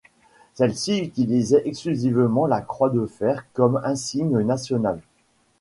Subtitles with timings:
[0.55, 4.99] Celle-ci utilisait exclusivement la croix de fer comme insigne national.